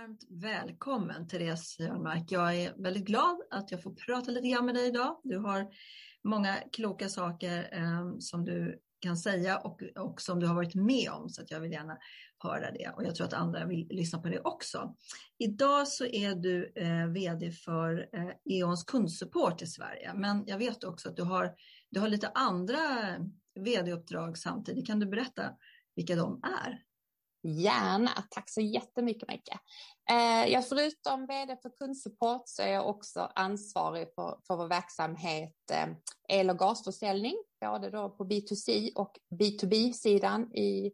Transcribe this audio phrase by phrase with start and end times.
[0.00, 2.32] Varmt välkommen Therese Jörnmark.
[2.32, 5.20] Jag är väldigt glad att jag får prata lite grann med dig idag.
[5.24, 5.66] Du har
[6.24, 11.10] många kloka saker eh, som du kan säga och, och som du har varit med
[11.10, 11.98] om så att jag vill gärna
[12.38, 14.94] höra det och jag tror att andra vill lyssna på det också.
[15.38, 20.84] Idag så är du eh, VD för eh, E.ONs kundsupport i Sverige men jag vet
[20.84, 21.54] också att du har,
[21.90, 22.78] du har lite andra
[23.60, 24.86] VD-uppdrag samtidigt.
[24.86, 25.42] Kan du berätta
[25.96, 26.89] vilka de är?
[27.42, 29.48] Gärna, tack så jättemycket Micke.
[30.10, 35.70] Eh, jag förutom vd för kundsupport så är jag också ansvarig för, för vår verksamhet
[35.72, 35.86] eh,
[36.28, 40.92] el och gasförsäljning, både då på B2C och B2B-sidan i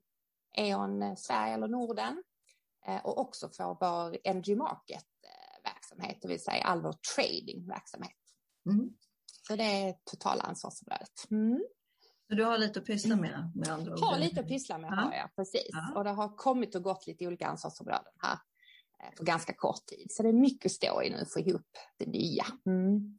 [0.56, 2.22] E.ON Sverige eller Norden
[2.86, 8.16] eh, och också för vår Energy Market-verksamhet, det vill säga all vår trading-verksamhet.
[8.70, 8.90] Mm.
[9.48, 11.30] Så det är totala ansvarsområdet.
[11.30, 11.64] Mm.
[12.28, 13.52] Så du har lite att pyssla med?
[13.54, 14.00] med andra ord.
[14.00, 14.94] Har lite att pyssla med, ja.
[14.94, 15.68] har jag, precis.
[15.68, 15.92] Ja.
[15.94, 18.38] Och det har kommit och gått lite olika ansvarsområden här
[19.16, 20.06] på eh, ganska kort tid.
[20.10, 21.66] Så det är mycket att stå i nu för att få ihop
[21.98, 22.44] det nya.
[22.66, 23.18] Mm.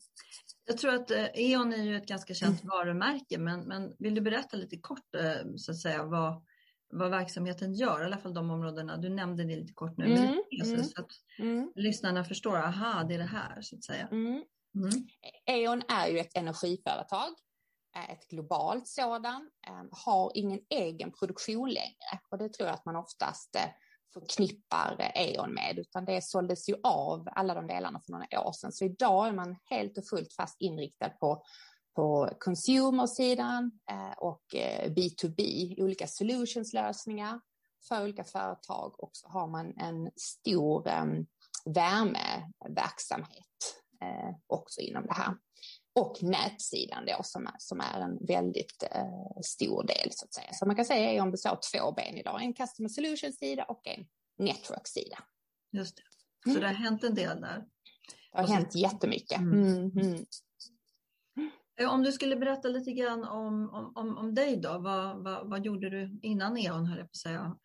[0.65, 2.69] Jag tror att eh, E.ON är ju ett ganska känt mm.
[2.69, 6.43] varumärke, men, men vill du berätta lite kort eh, så att säga vad,
[6.89, 8.97] vad verksamheten gör, i alla fall de områdena.
[8.97, 10.41] Du nämnde det lite kort nu, mm.
[10.63, 10.83] mm.
[10.83, 11.71] så att mm.
[11.75, 14.07] lyssnarna förstår, aha, det är det här så att säga.
[14.11, 14.43] Mm.
[14.75, 15.07] Mm.
[15.45, 17.29] E.ON är ju ett energiföretag
[17.97, 22.19] Eh, ett globalt sådan, eh, har ingen egen produktion längre.
[22.29, 23.69] Och det tror jag att man oftast eh,
[24.13, 28.71] förknippar E.ON med, utan det såldes ju av alla de delarna för några år sedan.
[28.71, 31.43] Så idag är man helt och fullt fast inriktad på,
[31.95, 33.71] på consumer-sidan
[34.17, 34.43] och
[34.87, 35.41] B2B,
[35.81, 37.41] olika solutionslösningar
[37.87, 39.03] för olika företag.
[39.03, 40.83] Och så har man en stor
[41.65, 43.81] värmeverksamhet
[44.47, 45.33] också inom det här
[45.97, 50.53] och nätsidan då som är, som är en väldigt eh, stor del så att säga.
[50.53, 54.05] Så man kan säga E.ON består av två ben idag, en Customer Solutions-sida och en
[54.37, 55.17] Network-sida.
[55.71, 56.03] Just det.
[56.43, 56.61] Så mm.
[56.61, 57.65] det har hänt en del där?
[58.31, 58.53] Det har så...
[58.53, 59.39] hänt jättemycket.
[59.39, 59.63] Mm.
[59.63, 59.91] Mm.
[59.97, 60.25] mm.
[61.79, 65.65] Eh, om du skulle berätta lite grann om, om, om dig då, vad, vad, vad
[65.65, 67.55] gjorde du innan E.ON höll jag på att säga?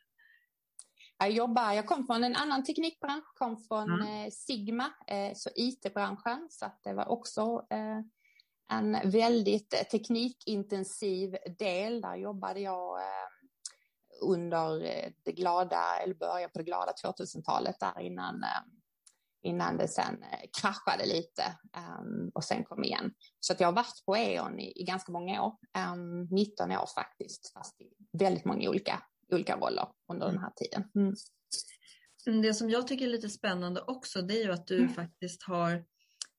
[1.18, 4.30] Jag, jobbar, jag kom från en annan teknikbransch, kom från mm.
[4.30, 7.66] Sigma, eh, så IT-branschen, så att det var också
[8.72, 12.00] en väldigt teknikintensiv del.
[12.00, 13.28] Där jobbade jag eh,
[14.22, 18.62] under eh, det glada, eller början på det glada 2000-talet där innan, eh,
[19.42, 20.24] innan det sen
[20.60, 21.42] kraschade lite
[22.34, 23.12] och sen kom igen.
[23.40, 25.54] Så att jag har varit på E.ON i, i ganska många år,
[26.34, 27.88] 19 år faktiskt, fast i
[28.18, 30.90] väldigt många olika, olika roller under den här tiden.
[30.94, 31.14] Mm.
[32.42, 34.94] Det som jag tycker är lite spännande också, det är ju att du mm.
[34.94, 35.84] faktiskt har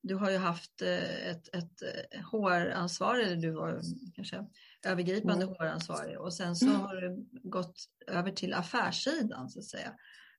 [0.03, 3.81] du har ju haft eh, ett, ett eh, eller du var
[4.15, 4.45] kanske
[4.85, 5.55] övergripande mm.
[5.55, 7.75] HR-ansvarig och sen så har du gått
[8.07, 9.93] över till affärssidan så att säga.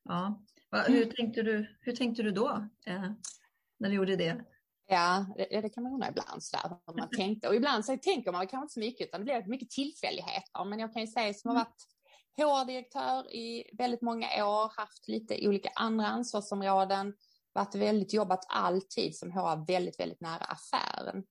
[0.05, 0.43] Ja.
[0.87, 1.11] Hur, mm.
[1.11, 3.13] tänkte, du, hur tänkte du då eh,
[3.79, 4.45] när du gjorde det?
[4.87, 7.49] Ja, det, det kan man undra ibland sådär hur man tänkte.
[7.49, 10.65] Och ibland så tänker man kanske inte så mycket utan det blir mycket tillfälligheter.
[10.65, 11.67] Men jag kan ju säga som har mm.
[11.67, 11.89] varit
[12.37, 17.15] HR-direktör i väldigt många år, haft lite olika andra ansvarsområden
[17.55, 21.25] varit väldigt jobbat alltid som HR väldigt, väldigt nära affären.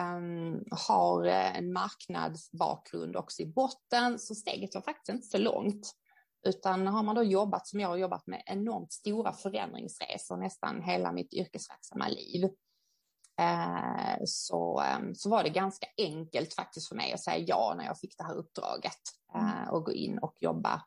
[0.00, 5.92] Um, har eh, en marknadsbakgrund också i botten, så steget var faktiskt inte så långt.
[6.46, 11.12] Utan har man då jobbat som jag har jobbat med enormt stora förändringsresor nästan hela
[11.12, 12.44] mitt yrkesverksamma liv,
[13.40, 17.84] uh, så, um, så var det ganska enkelt faktiskt för mig att säga ja när
[17.84, 19.00] jag fick det här uppdraget
[19.36, 20.82] uh, och gå in och jobba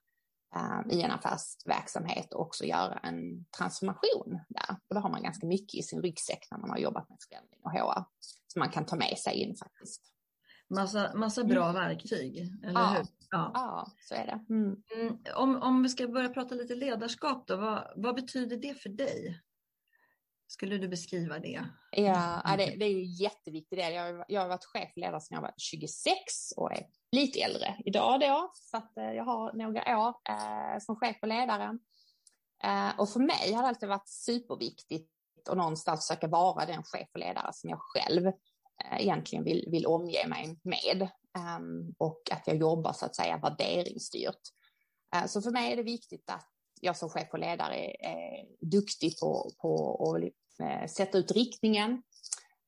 [0.90, 4.76] i en affärsverksamhet och också göra en transformation där.
[4.88, 7.60] Och då har man ganska mycket i sin ryggsäck när man har jobbat med förändring
[7.64, 8.04] och HR
[8.48, 10.02] som man kan ta med sig in faktiskt.
[10.70, 11.74] Massa, massa bra mm.
[11.74, 13.06] verktyg, eller ja, hur?
[13.30, 13.52] Ja.
[13.54, 14.54] ja, så är det.
[14.54, 14.76] Mm.
[14.96, 18.90] Mm, om, om vi ska börja prata lite ledarskap då, vad, vad betyder det för
[18.90, 19.42] dig?
[20.48, 21.66] Skulle du beskriva det?
[21.92, 23.80] Ja, det, det är ju jätteviktigt.
[23.80, 26.14] Jag, jag har varit chefledare sedan jag var 26
[26.58, 31.18] och är lite äldre idag då, så att jag har några år eh, som chef
[31.22, 31.78] och ledare.
[32.64, 35.12] Eh, och för mig har det alltid varit superviktigt
[35.50, 39.86] att någonstans försöka vara den chef och ledare som jag själv eh, egentligen vill, vill
[39.86, 41.10] omge mig med.
[41.60, 44.42] Um, och att jag jobbar så att säga värderingsstyrt.
[45.16, 48.46] Uh, så för mig är det viktigt att jag som chef och ledare är, är
[48.62, 51.92] duktig på, på att uh, sätta ut riktningen.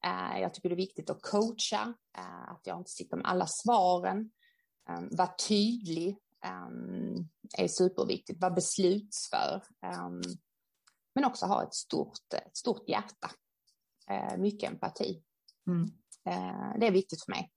[0.06, 1.94] Uh, jag tycker det är viktigt att coacha,
[2.48, 4.32] att jag inte sitter med alla svaren.
[5.12, 6.18] Vara tydlig
[7.58, 9.64] är superviktigt, vara beslutsför.
[11.16, 13.32] men också ha ett stort, ett stort hjärta,
[14.38, 15.24] mycket empati.
[15.68, 15.90] Mm.
[16.80, 17.52] det är viktigt för mig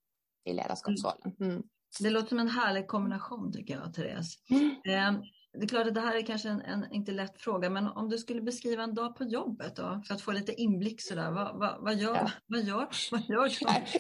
[0.45, 1.37] i ledarskapsrollen.
[1.41, 1.63] Mm.
[2.01, 4.39] Det låter som en härlig kombination tycker jag, Therese.
[4.85, 5.23] Mm.
[5.55, 8.09] Det är klart att det här är kanske en, en, inte lätt fråga, men om
[8.09, 11.59] du skulle beskriva en dag på jobbet då, för att få lite inblick sådär, vad,
[11.59, 12.31] vad, vad gör, ja.
[12.47, 13.49] vad gör, vad gör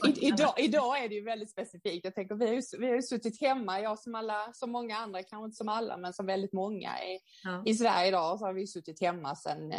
[0.04, 0.26] du?
[0.26, 2.04] idag, idag är det ju väldigt specifikt.
[2.04, 4.96] Jag tänker, vi har ju, vi har ju suttit hemma, jag som alla, som många
[4.96, 7.62] andra, kanske inte som alla, men som väldigt många i, ja.
[7.66, 9.78] i Sverige idag, så har vi suttit hemma sedan eh,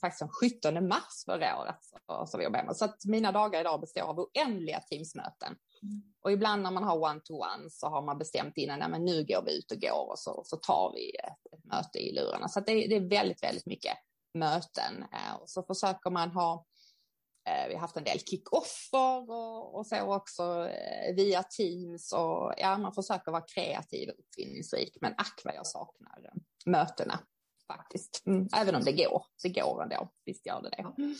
[0.00, 1.78] faktiskt den 17 mars förra året.
[1.80, 2.74] Så, så, vi hemma.
[2.74, 5.56] så att mina dagar idag består av oändliga teamsmöten.
[6.22, 9.42] Och ibland när man har one-to-one så har man bestämt innan, nej, men nu går
[9.44, 12.48] vi ut och går och så, så tar vi ett, ett möte i lurarna.
[12.48, 13.96] Så det, det, är väldigt, väldigt mycket
[14.34, 15.04] möten.
[15.12, 16.66] Eh, och så försöker man ha,
[17.48, 22.54] eh, vi har haft en del kick-offer och, och så också eh, via Teams och
[22.56, 24.96] ja, man försöker vara kreativ och uppfinningsrik.
[25.00, 26.32] Men ack vad jag saknar
[26.66, 27.18] mötena
[27.66, 28.22] faktiskt.
[28.26, 28.48] Mm.
[28.56, 30.08] Även om det går, det går ändå.
[30.24, 31.14] Visst gör det det.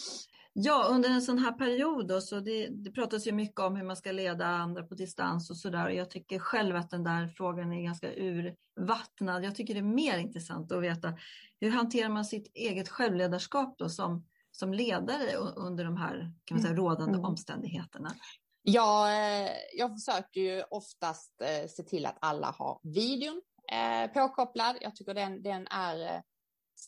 [0.59, 3.85] Ja, under en sån här period då, så det, det pratas ju mycket om hur
[3.85, 5.89] man ska leda andra på distans och sådär.
[5.89, 9.45] Jag tycker själv att den där frågan är ganska urvattnad.
[9.45, 11.15] Jag tycker det är mer intressant att veta
[11.61, 16.63] hur hanterar man sitt eget självledarskap då som, som ledare under de här kan man
[16.63, 16.85] säga, mm.
[16.85, 17.25] rådande mm.
[17.25, 18.15] omständigheterna?
[18.63, 23.43] Ja, eh, jag försöker ju oftast eh, se till att alla har videon
[23.73, 24.77] eh, påkopplad.
[24.81, 26.23] Jag tycker den, den är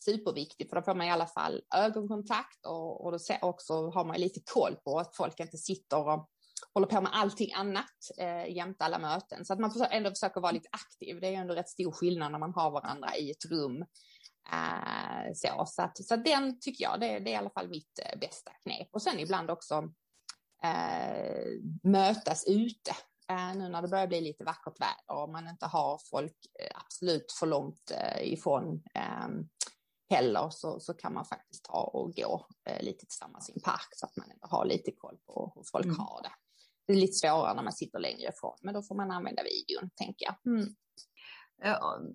[0.03, 4.19] superviktig för då får man i alla fall ögonkontakt och, och då också har man
[4.19, 6.29] lite koll på att folk inte sitter och
[6.73, 9.45] håller på med allting annat eh, jämte alla möten.
[9.45, 11.19] Så att man ändå försöker vara lite aktiv.
[11.21, 13.85] Det är ju ändå rätt stor skillnad när man har varandra i ett rum.
[14.51, 17.69] Eh, så så, att, så att den tycker jag, det, det är i alla fall
[17.69, 18.87] mitt eh, bästa knep.
[18.91, 19.93] Och sen ibland också
[20.63, 21.43] eh,
[21.83, 22.91] mötas ute.
[23.29, 26.79] Eh, nu när det börjar bli lite vackert väder och man inte har folk eh,
[26.85, 29.49] absolut för långt eh, ifrån ehm,
[30.09, 33.89] heller så, så kan man faktiskt ta och gå eh, lite tillsammans i en park
[33.91, 35.99] så att man ändå har lite koll på hur folk mm.
[35.99, 36.31] har det.
[36.87, 39.89] Det är lite svårare när man sitter längre ifrån, men då får man använda videon,
[39.95, 40.53] tänker jag.
[40.53, 40.75] Mm.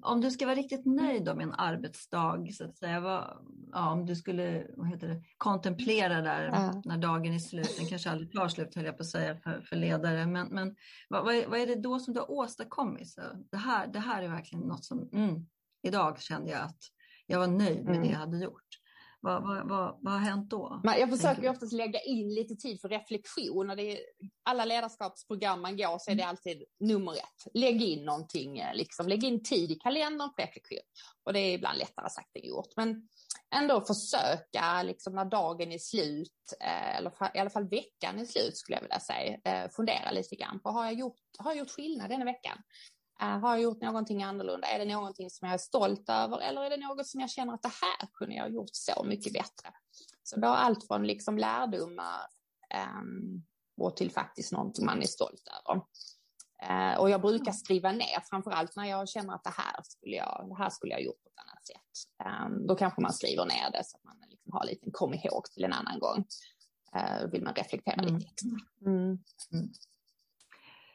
[0.02, 4.06] Om du ska vara riktigt nöjd med en arbetsdag, så att säga, vad, ja, om
[4.06, 6.82] du skulle vad heter det, kontemplera där ja.
[6.84, 9.60] när dagen är slut, den kanske aldrig tar slut höll jag på att säga för,
[9.60, 10.76] för ledare, men, men
[11.08, 13.08] vad, vad, är, vad, är, det då som du har åstadkommit?
[13.08, 13.20] Så
[13.50, 15.46] det, här, det här är verkligen något som, mm,
[15.82, 16.78] idag kände jag att
[17.26, 18.02] jag var nöjd med mm.
[18.02, 18.80] det jag hade gjort.
[19.24, 20.80] Vad, vad, vad, vad har hänt då?
[20.84, 23.66] jag försöker ju oftast lägga in lite tid för reflektion.
[23.66, 23.98] När det är,
[24.42, 27.54] alla ledarskapsprogram man går så är det alltid nummer ett.
[27.54, 29.08] Lägg in någonting, eh, liksom.
[29.08, 30.78] lägg in tid i kalendern för reflektion.
[31.24, 32.76] Och det är ibland lättare sagt än gjort.
[32.76, 33.08] Men
[33.54, 38.56] ändå försöka, liksom, när dagen är slut, eh, eller i alla fall veckan är slut
[38.56, 41.70] skulle jag vilja säga, eh, fundera lite grann på, har jag gjort, har jag gjort
[41.70, 42.58] skillnad denna veckan?
[43.22, 44.66] Uh, har jag gjort någonting annorlunda?
[44.66, 47.54] Är det någonting som jag är stolt över eller är det något som jag känner
[47.54, 49.70] att det här kunde jag ha gjort så mycket bättre?
[50.22, 52.20] Så har allt från liksom lärdomar
[52.98, 53.44] um,
[53.76, 55.82] och till faktiskt någonting man är stolt över.
[56.70, 60.16] Uh, och jag brukar skriva ner, framför allt när jag känner att det här skulle
[60.16, 62.26] jag, det här skulle jag gjort på ett annat sätt.
[62.26, 65.14] Um, då kanske man skriver ner det så att man liksom har en liten kom
[65.14, 66.24] ihåg till en annan gång.
[66.96, 68.14] Uh, vill man reflektera mm.
[68.14, 68.50] lite extra.
[68.86, 69.18] Mm.
[69.52, 69.72] Mm.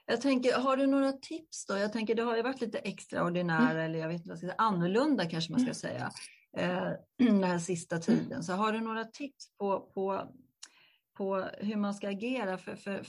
[0.10, 1.78] Jag tänker, har du några tips då?
[1.78, 3.86] Jag tänker, det har ju varit lite extraordinära, mm.
[3.86, 5.74] eller jag vet inte vad jag ska säga, annorlunda kanske man ska mm.
[5.74, 6.12] säga,
[6.58, 6.92] eh,
[7.28, 8.44] den här sista tiden.
[8.44, 10.32] Så har du några tips på, på,
[11.18, 12.58] på hur man ska agera?
[12.58, 13.04] För, för,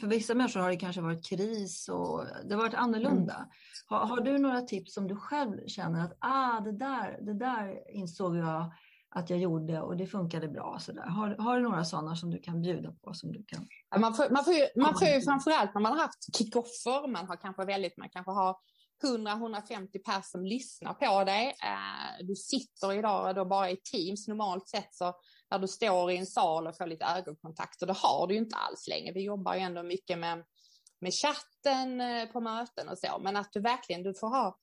[0.00, 3.34] för vissa människor har det kanske varit kris och det har varit annorlunda.
[3.34, 3.48] Mm.
[3.86, 7.94] Har, har, du några tips som du själv känner att ah, det, där, det där
[7.96, 8.72] insåg jag
[9.08, 10.78] att jag gjorde och det funkade bra.
[10.80, 11.02] Så där.
[11.02, 13.14] Har, har du några sådana som du kan bjuda på?
[13.14, 13.68] Som du kan...
[14.00, 17.26] man, får, man, får ju, man får ju framförallt när man har haft kickoffer, man
[17.26, 18.56] har kanske väldigt, man kanske har
[19.04, 21.46] 100-150 personer som lyssnar på dig.
[21.46, 25.14] Eh, du sitter idag då bara i Teams normalt sett så
[25.50, 28.40] när du står i en sal och får lite ögonkontakt och det har du ju
[28.40, 29.12] inte alls längre.
[29.12, 30.44] Vi jobbar ju ändå mycket med,
[31.00, 34.58] med chatten eh, på möten och så, men att du verkligen du får ha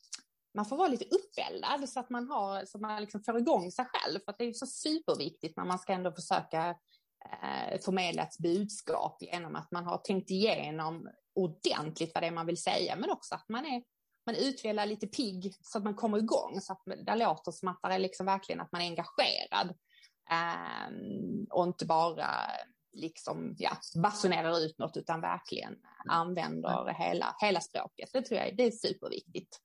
[0.53, 3.72] man får vara lite uppeldad så att man, har, så att man liksom får igång
[3.72, 4.19] sig själv.
[4.25, 6.69] För det är så superviktigt när man ska ändå försöka
[7.25, 12.45] eh, förmedla ett budskap genom att man har tänkt igenom ordentligt vad det är man
[12.45, 13.83] vill säga, men också att man är
[14.25, 17.79] man utvecklar lite pigg så att man kommer igång, så att det låter som att
[17.81, 19.74] det är liksom verkligen att man är engagerad.
[20.31, 22.29] Um, och inte bara
[22.93, 25.75] liksom, ja, basunerar ut något utan verkligen
[26.10, 28.10] använder hela, hela språket.
[28.13, 29.60] Det tror jag det är superviktigt.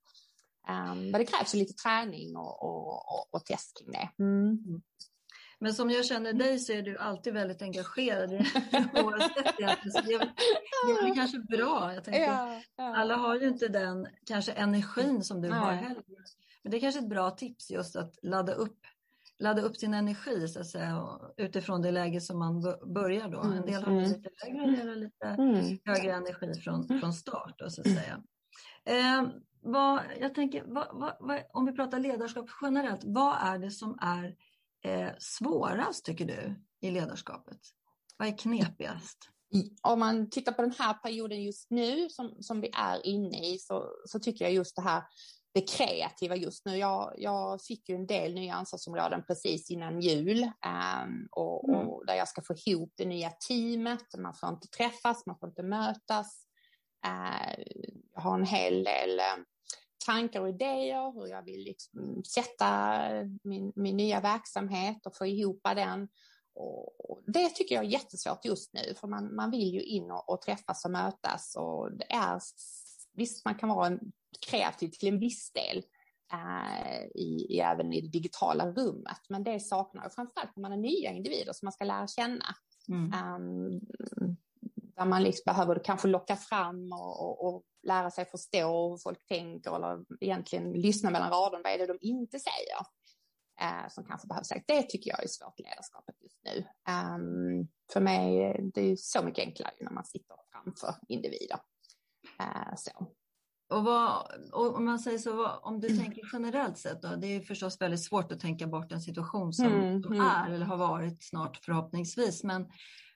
[0.69, 4.23] Um, men det krävs lite träning och, och, och, och test kring det.
[4.23, 4.81] Mm.
[5.59, 8.31] Men som jag känner dig så är du alltid väldigt engagerad
[8.93, 9.77] oavsett det.
[9.85, 10.13] Det,
[11.09, 11.93] är, kanske bra.
[11.93, 12.95] Jag tänker, ja, ja.
[12.95, 15.59] Alla har ju inte den kanske energin som du Nej.
[15.59, 16.03] har heller.
[16.63, 18.79] Men det är kanske ett bra tips just att ladda upp,
[19.39, 21.07] ladda upp sin energi så att säga,
[21.37, 22.61] utifrån det läge som man
[22.93, 23.41] börjar då.
[23.41, 24.03] En del har mm.
[24.03, 25.77] lite lägre, en del har lite mm.
[25.85, 27.55] högre energi från, från start.
[27.57, 28.23] Då, så att säga.
[28.85, 29.23] Eh,
[29.61, 34.35] vad, jag tänker, vad, vad, om vi pratar ledarskap generellt, vad är det som är
[34.83, 37.59] eh, svårast tycker du i ledarskapet?
[38.17, 39.29] Vad är knepigast?
[39.81, 43.59] Om man tittar på den här perioden just nu som, som vi är inne i
[43.59, 45.03] så, så tycker jag just det här
[45.53, 46.77] det kreativa just nu.
[46.77, 51.87] Jag, jag fick ju en del nya ansvarsområden precis innan jul um, och, mm.
[51.87, 54.17] och, där jag ska få ihop det nya teamet.
[54.17, 56.45] Man får inte träffas, man får inte mötas.
[57.07, 57.63] Uh,
[58.13, 59.43] jag har en hel del uh,
[60.05, 62.99] tankar och idéer, hur jag vill liksom sätta
[63.43, 66.07] min, min nya verksamhet och få ihop den.
[66.55, 70.29] Och det tycker jag är jättesvårt just nu, för man, man vill ju in och,
[70.29, 71.55] och träffas och mötas.
[71.55, 72.39] Och det är,
[73.13, 73.99] visst, man kan vara en,
[74.49, 75.83] kreativ till en viss del,
[76.33, 80.73] äh, i, i, även i det digitala rummet, men det saknar jag framförallt när man
[80.73, 82.45] är nya individer som man ska lära känna.
[82.87, 83.35] Mm.
[83.35, 83.81] Um,
[84.99, 89.25] där man liksom behöver kanske locka fram och, och, och, lära sig förstå hur folk
[89.25, 91.61] tänker eller egentligen lyssna mellan raderna.
[91.63, 92.79] Vad är det de inte säger?
[93.61, 94.63] Eh, som kanske behövs säga.
[94.67, 96.65] Det tycker jag är svårt i ledarskapet just nu.
[96.93, 101.59] Um, för mig det är så mycket enklare när man sitter framför individer.
[102.41, 102.91] Uh, så.
[103.69, 107.27] Och, vad, och om man säger så, vad, om du tänker generellt sett då, det
[107.27, 110.25] är förstås väldigt svårt att tänka bort en situation som, mm, som mm.
[110.25, 112.65] är eller har varit snart förhoppningsvis, men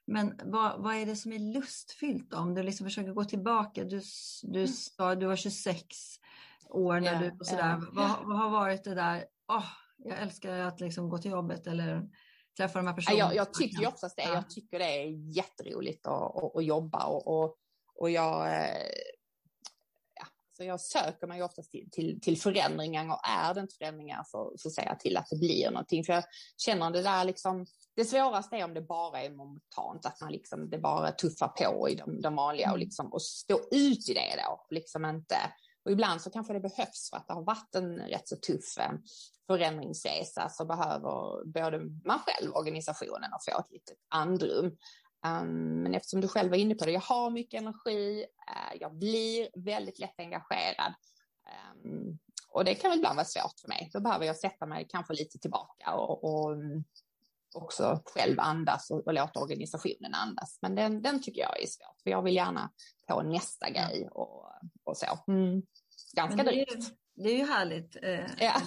[0.06, 2.38] men vad, vad är det som är lustfyllt då?
[2.38, 4.02] Om du liksom försöker gå tillbaka, du,
[4.44, 4.68] du mm.
[4.68, 5.86] sa du var 26
[6.70, 7.68] år när yeah, du och sådär.
[7.68, 7.84] Yeah.
[7.92, 9.66] Vad, vad, har varit det där, oh,
[9.98, 12.10] jag älskar att liksom gå till jobbet eller
[12.58, 13.20] träffa de här personerna.
[13.20, 17.06] Jag, jag tycker ju oftast det, jag tycker det är jätteroligt att, att, att jobba
[17.06, 17.58] och, och,
[17.96, 18.78] och jag eh,
[20.58, 24.54] så jag söker mig oftast till, till, till förändringar och är det inte förändringar så,
[24.58, 26.04] så ser jag till att det blir någonting.
[26.04, 26.24] För jag
[26.58, 30.70] känner det där liksom, det svåraste är om det bara är momentant, att man liksom,
[30.70, 32.86] det bara tuffar på i de, de vanliga och, mm.
[32.86, 34.66] liksom, och stå ut i det då.
[34.70, 35.38] Liksom inte,
[35.86, 38.78] och ibland så kanske det behövs för att det har varit en rätt så tuff
[38.78, 38.92] eh,
[39.48, 44.78] förändringsresa så behöver både man själv, organisationen och få ett litet andrum.
[45.26, 48.96] Um, men eftersom du själv var inne på det, jag har mycket energi, uh, jag
[48.96, 50.94] blir väldigt lätt engagerad.
[51.84, 53.90] Um, och det kan ibland vara svårt för mig.
[53.94, 56.58] Då behöver jag sätta mig kanske lite tillbaka och, och
[57.56, 60.58] också själv andas och, och låta organisationen andas.
[60.62, 62.72] Men den, den tycker jag är svårt, för jag vill gärna
[63.08, 64.46] på nästa grej och,
[64.84, 65.32] och så.
[65.32, 65.62] Mm.
[66.16, 66.94] Ganska drygt.
[67.16, 67.96] Det är ju härligt.
[68.02, 68.62] Eh, ja.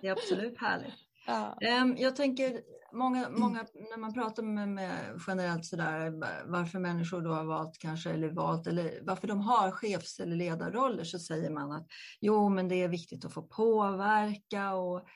[0.00, 0.94] Det är absolut härligt.
[1.26, 1.58] Ja.
[1.82, 2.62] Um, jag tänker,
[2.94, 6.10] många, många, när man pratar med, med generellt sådär
[6.50, 11.04] varför människor då har valt kanske eller valt eller varför de har chefs eller ledarroller
[11.04, 11.86] så säger man att
[12.20, 15.08] jo men det är viktigt att få påverka och,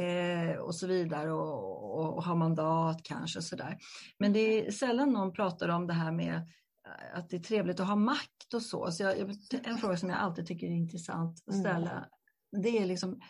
[0.00, 3.78] eh, och så vidare och, och, och ha mandat kanske sådär.
[4.18, 7.80] Men det är sällan någon pratar om det här med eh, att det är trevligt
[7.80, 8.90] att ha makt och så.
[8.90, 12.62] så jag, en fråga som jag alltid tycker är intressant att ställa mm.
[12.62, 13.20] det är liksom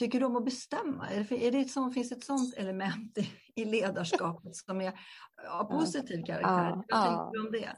[0.00, 1.10] Tycker du om att bestämma?
[1.10, 5.00] Är det, är det som, finns ett sådant element i, i ledarskapet som är
[5.50, 6.70] av positiv karaktär?
[6.70, 7.76] Vad ja, tänker du om det?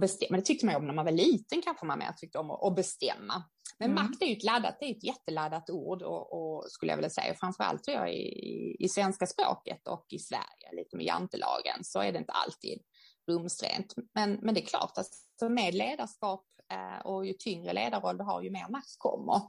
[0.00, 2.76] Bestämma, det tyckte man om när man var liten kanske man mer tyckte om att
[2.76, 3.44] bestämma.
[3.78, 4.04] Men mm.
[4.04, 7.10] makt är ju ett laddat, det är ett jätteladdat ord och, och skulle jag vilja
[7.10, 12.00] säga, framförallt tror jag i, i svenska språket och i Sverige, lite med jantelagen, så
[12.00, 12.82] är det inte alltid
[13.30, 13.94] rumsrent.
[14.14, 18.24] Men, men det är klart, att alltså med ledarskap eh, och ju tyngre ledarroll du
[18.24, 19.42] har, ju mer makt kommer.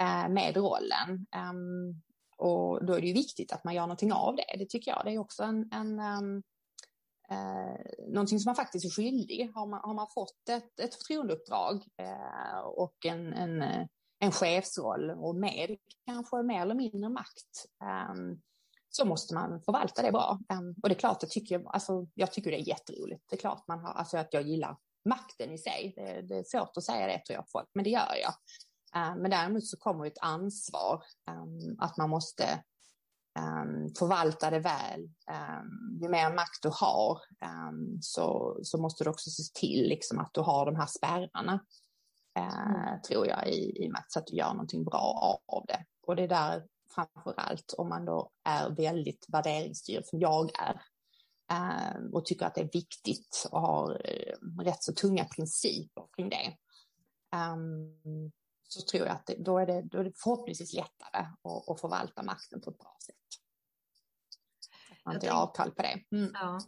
[0.00, 1.26] Eh, med rollen.
[1.32, 2.02] Ehm,
[2.38, 4.58] och då är det ju viktigt att man gör någonting av det.
[4.58, 5.02] Det tycker jag.
[5.04, 6.42] Det är också en, en um,
[7.30, 9.50] eh, någonting som man faktiskt är skyldig.
[9.54, 13.62] Har man, har man fått ett, ett förtroendeuppdrag eh, och en, en,
[14.18, 15.76] en chefsroll och med
[16.06, 17.66] kanske mer eller mindre makt
[18.10, 18.40] um,
[18.88, 20.38] så måste man förvalta det bra.
[20.52, 23.24] Um, och det är klart, jag tycker, alltså, jag tycker det är jätteroligt.
[23.30, 25.92] Det är klart man har, alltså att jag gillar makten i sig.
[25.96, 28.34] Det, det är svårt att säga det tror jag folk, men det gör jag.
[28.96, 32.64] Uh, men däremot så kommer ett ansvar um, att man måste
[33.38, 35.00] um, förvalta det väl.
[35.30, 37.20] Um, ju mer makt du har
[38.00, 41.64] så, så måste du också se till liksom, att du har de här spärrarna.
[42.38, 43.02] Uh, mm.
[43.02, 45.84] Tror jag i, i så att du gör någonting bra av det.
[46.06, 50.82] Och det är där framför allt om man då är väldigt värderingsstyrd som jag är
[52.12, 54.02] och tycker att det är viktigt och har
[54.64, 56.56] rätt så tunga principer kring det.
[58.68, 61.80] Så tror jag att det, då, är det, då är det förhoppningsvis lättare att, att
[61.80, 63.16] förvalta makten på ett bra sätt.
[64.90, 66.16] Att man inte avtal på det.
[66.16, 66.30] Mm.
[66.34, 66.60] Ja.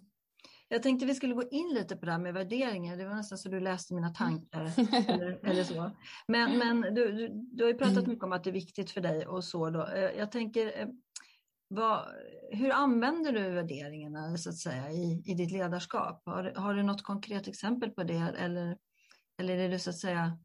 [0.70, 2.96] Jag tänkte vi skulle gå in lite på det här med värderingar.
[2.96, 4.72] Det var nästan så du läste mina tankar.
[5.08, 5.90] eller, eller, så.
[6.28, 9.00] Men, men du, du, du, har ju pratat mycket om att det är viktigt för
[9.00, 9.70] dig och så.
[9.70, 9.86] Då.
[9.86, 10.88] Eh, jag tänker, eh,
[11.68, 12.06] vad,
[12.50, 16.22] hur använder du värderingarna så att säga, i, i ditt ledarskap?
[16.24, 18.34] Har, har du något konkret exempel på det?
[18.38, 18.76] Eller,
[19.38, 20.38] eller är det så att säga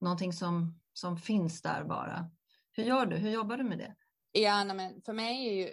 [0.00, 2.30] någonting som, som finns där bara?
[2.72, 3.16] Hur gör du?
[3.16, 3.94] Hur jobbar du med det?
[4.32, 5.72] Ja, nej, men för mig är ju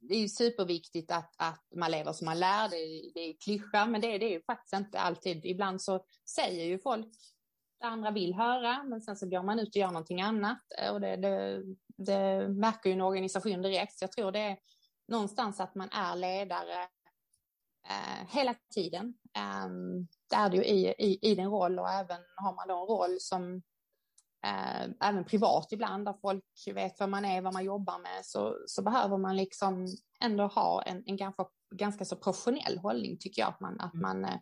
[0.00, 2.68] det är ju superviktigt att, att man lever som man lär.
[2.68, 5.46] Det är, det är klyscha, men det är det ju faktiskt inte alltid.
[5.46, 6.04] Ibland så
[6.34, 7.06] säger ju folk
[7.80, 10.62] det andra vill höra, men sen så går man ut och gör någonting annat.
[10.92, 11.62] Och det, det,
[11.96, 13.98] det märker ju en organisation direkt.
[13.98, 14.58] Så jag tror det är
[15.08, 16.82] någonstans att man är ledare
[17.88, 19.14] eh, hela tiden.
[19.36, 19.68] Eh,
[20.30, 22.86] det är det ju i, i, i din roll och även har man då en
[22.86, 23.62] roll som
[24.46, 28.56] eh, även privat ibland, där folk vet vad man är, vad man jobbar med, så,
[28.66, 29.86] så behöver man liksom
[30.20, 34.02] ändå ha en, en ganska, ganska så professionell hållning, tycker jag, att man, att mm.
[34.02, 34.38] man eh,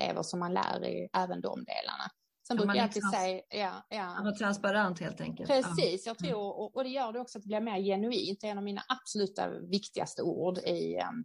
[0.00, 2.10] lever som man lär i även de delarna.
[2.48, 3.42] Sen brukar jag alltid säga...
[3.48, 4.22] Ja, ja.
[4.22, 5.48] Man transparent helt enkelt.
[5.48, 6.40] Precis, jag tror, mm.
[6.40, 8.40] och, och, det gör det också att det blir mer genuint.
[8.40, 11.24] Det är en av mina absoluta viktigaste ord i um,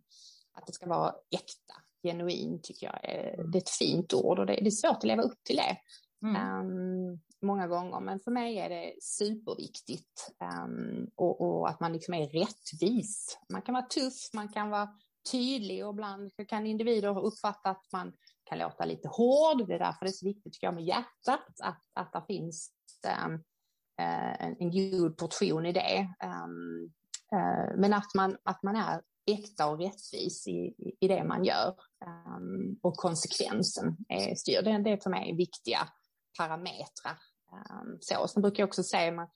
[0.54, 1.74] att det ska vara äkta,
[2.04, 3.00] genuint tycker jag.
[3.04, 3.52] Är, mm.
[3.52, 5.78] det är ett fint ord och det, det är svårt att leva upp till det.
[6.28, 6.60] Mm.
[6.60, 10.32] Um, många gånger, men för mig är det superviktigt
[10.66, 13.40] um, och, och, att man liksom är rättvis.
[13.50, 14.90] Man kan vara tuff, man kan vara
[15.32, 18.14] tydlig och ibland kan individer uppfatta att man
[18.44, 19.68] kan låta lite hård.
[19.68, 22.72] Det är därför det är så viktigt tycker jag, med hjärtat, att, att det finns
[23.26, 23.44] um,
[23.98, 26.08] en, en god portion i det.
[26.24, 26.92] Um,
[27.34, 31.76] uh, men att man, att man är äkta och rättvis i, i det man gör
[32.28, 34.62] um, och konsekvensen är styr.
[34.62, 35.80] Det, det är för mig viktiga
[36.38, 37.18] parametrar
[38.00, 38.28] så.
[38.28, 39.28] Sen brukar jag också säga att man,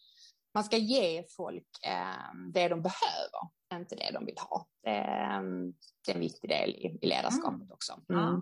[0.53, 3.41] man ska ge folk ehm, det de behöver,
[3.73, 4.67] inte det de vill ha.
[4.83, 5.73] Det, ehm,
[6.05, 7.71] det är en viktig del i, ledarskapet mm.
[7.71, 8.01] också.
[8.09, 8.41] Mm.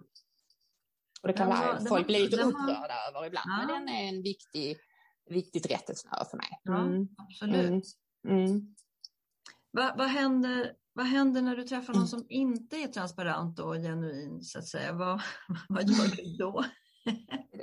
[1.21, 3.57] Och det kan var, folk blir lite upprörda över ibland, ja.
[3.57, 4.77] men den är en viktig,
[5.29, 6.49] viktigt rättesnöre för mig.
[6.69, 7.07] Mm.
[7.17, 7.85] Ja, absolut.
[8.27, 8.45] Mm.
[8.45, 8.75] mm.
[9.71, 14.43] Vad, vad, händer, vad händer när du träffar någon som inte är transparent och genuin,
[14.43, 14.93] så att säga?
[14.93, 15.21] Vad,
[15.69, 16.65] vad gör du då?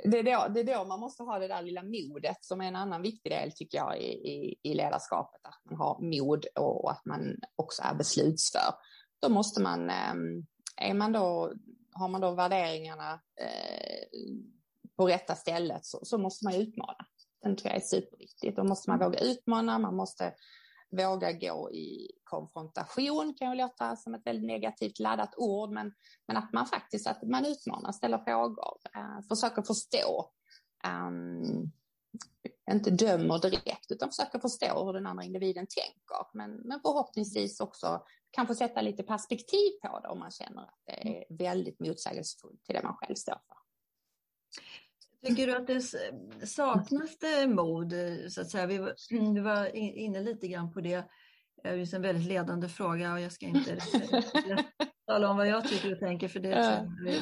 [0.03, 2.67] Det, är då, det är då man måste ha det där lilla modet som är
[2.67, 5.41] en annan viktig del tycker jag i, i, i ledarskapet.
[5.43, 8.73] Att man har mod och, och att man också är beslutsför.
[9.21, 10.45] Då måste man, ehm,
[10.77, 11.53] är man då,
[11.93, 14.19] har man då värderingarna eh,
[14.97, 17.05] på rätta stället så, så måste man utmana.
[17.43, 18.57] Den tror jag är superviktigt.
[18.57, 20.33] Då måste man våga utmana, man måste
[20.93, 25.93] våga gå i konfrontation kan ju låta som ett väldigt negativt laddat ord, men,
[26.27, 30.31] men att man faktiskt att man utmanar, ställer frågor, eh, försöker förstå.
[31.07, 31.71] Um,
[32.71, 36.27] inte dömer direkt, utan försöker förstå hur den andra individen tänker.
[36.33, 41.07] Men, men förhoppningsvis också kanske sätta lite perspektiv på det om man känner att det
[41.07, 43.57] är väldigt motsägelsefullt till det man själv står för.
[45.25, 45.81] Tycker du att det
[46.47, 47.93] saknas det mod?
[48.29, 48.65] Så att säga?
[48.65, 48.77] Vi
[49.41, 51.03] var, inne lite grann på det.
[51.63, 53.77] Det är en väldigt ledande fråga och jag ska inte
[55.07, 57.21] tala om vad jag tycker och tänker för det vi,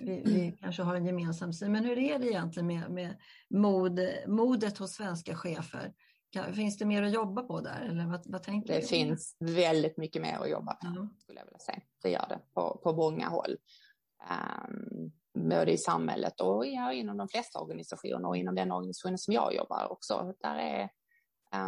[0.00, 1.72] vi, vi, kanske har en gemensam syn.
[1.72, 3.16] Men hur är det egentligen med, med
[3.50, 5.92] mod, modet hos svenska chefer?
[6.52, 7.88] Finns det mer att jobba på där?
[7.90, 8.86] Eller vad, vad tänker det du?
[8.86, 11.08] finns väldigt mycket mer att jobba på, mm.
[11.18, 11.80] skulle jag vilja säga.
[12.02, 13.56] Det gör det på, på många håll.
[14.30, 19.54] Um, både i samhället och inom de flesta organisationer och inom den organisationen som jag
[19.54, 20.34] jobbar också.
[20.40, 20.82] Där är,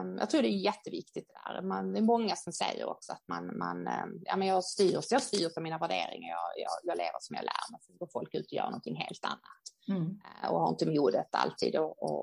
[0.00, 1.62] um, jag tror det är jätteviktigt det där.
[1.62, 4.92] Man, det är många som säger också att man, man um, ja, men jag, styr,
[5.10, 7.80] jag styr för mina värderingar, jag, jag, jag lever som jag lär mig.
[7.82, 10.02] Sen går folk ut och gör någonting helt annat mm.
[10.02, 11.76] uh, och har inte modet alltid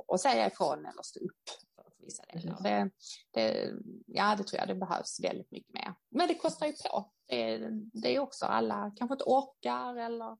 [0.08, 1.44] att säga ifrån eller stå upp
[1.76, 2.64] för vissa delar.
[2.64, 2.90] Det,
[3.34, 3.74] det,
[4.06, 5.94] ja, det tror jag det behövs väldigt mycket mer.
[6.10, 7.12] Men det kostar ju på.
[7.28, 10.38] Det, det är också alla kanske inte orkar eller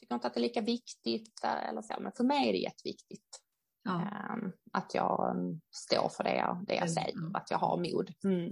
[0.00, 3.40] tycker inte att det är lika viktigt eller så, men för mig är det jätteviktigt.
[3.82, 3.92] Ja.
[4.34, 7.34] Um, att jag um, står för det jag, det jag säger, mm.
[7.34, 8.12] att jag har mod.
[8.24, 8.50] Mm.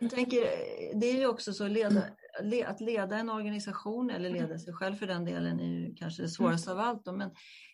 [0.00, 0.40] Jag tänker,
[1.00, 2.04] det är ju också så leda,
[2.66, 6.28] att leda en organisation eller leda sig själv för den delen är ju kanske det
[6.28, 7.04] svåraste av allt.
[7.04, 7.30] Då, men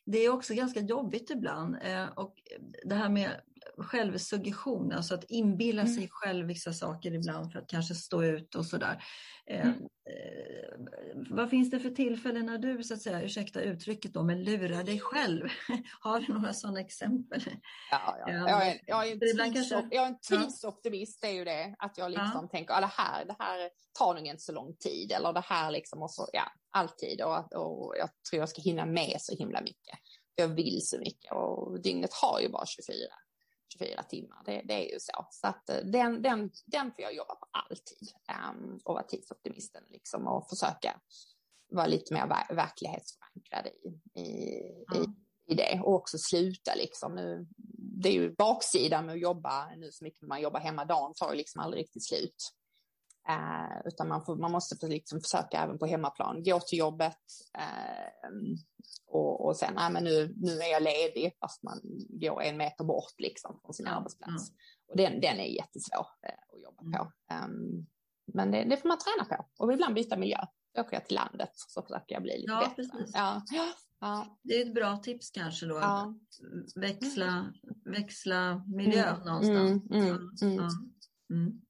[0.07, 1.77] det är också ganska jobbigt ibland.
[1.83, 2.35] Eh, och
[2.85, 3.41] det här med
[3.79, 5.95] självsuggestion, alltså att inbilla mm.
[5.95, 9.05] sig själv vissa saker ibland för att kanske stå ut och sådär.
[9.51, 9.79] Eh, mm.
[10.11, 10.77] Eh,
[11.31, 14.85] vad finns det för tillfällen när du, så att säga, ursäkta uttrycket då, men lurar
[14.85, 15.49] dig själv?
[16.01, 17.41] Har du några sådana exempel?
[17.91, 18.33] Ja, ja.
[18.33, 19.89] Jag, är, jag, är en tids, kanske...
[19.91, 22.49] jag är en tidsoptimist, det är ju det, att jag liksom ja.
[22.49, 25.71] tänker, ah, det, här, det här tar nog inte så lång tid, eller det här
[25.71, 29.61] liksom, och så, ja, alltid, och, och jag tror jag ska hinna med så himla
[29.61, 29.99] mycket.
[30.35, 32.97] Jag vill så mycket och dygnet har ju bara 24
[33.79, 34.43] 24 timmar.
[34.45, 35.27] Det, det, är ju så.
[35.31, 38.09] Så att eh, den, den, den får jag jobba på alltid
[38.51, 41.01] um, och vara tidsoptimisten liksom och försöka
[41.71, 44.61] vara lite mer ver verklighetsförankrad i, i,
[44.93, 45.03] mm.
[45.03, 47.15] i, i, det och också sluta liksom.
[47.15, 47.47] Nu,
[48.03, 50.85] det är ju baksidan med att jobba nu så mycket man jobbar hemma.
[50.85, 52.53] Dagen tar ju liksom aldrig riktigt slut.
[53.29, 57.19] Uh, utan man, får, man måste liksom försöka även på hemmaplan gå till jobbet
[57.59, 58.57] uh,
[59.07, 62.85] och, och sen, nej men nu, nu är jag ledig fast man går en meter
[62.85, 63.99] bort liksom från sin mm.
[63.99, 64.51] arbetsplats.
[64.89, 67.13] Och den, den är jättesvår uh, att jobba på.
[67.45, 67.87] Um,
[68.35, 70.39] men det, det, får man träna på och ibland byta miljö.
[70.75, 72.75] Då åker jag till landet så försöker jag bli lite ja, bättre.
[72.75, 73.15] Precis.
[73.15, 73.43] Ja,
[74.01, 74.39] ja.
[74.43, 76.15] Det är ett bra tips kanske då, ja.
[76.15, 77.53] att växla,
[77.85, 79.21] växla miljö mm.
[79.27, 79.91] någonstans.
[79.91, 80.71] Mm, mm,
[81.31, 81.63] mm.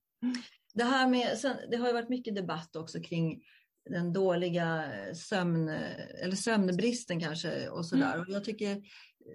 [0.77, 3.43] Det här med, sen, det har ju varit mycket debatt också kring
[3.91, 4.85] den dåliga
[5.15, 5.69] sömn,
[6.23, 8.15] eller sömnbristen kanske och sådär.
[8.15, 8.21] Mm.
[8.21, 8.83] Och jag tycker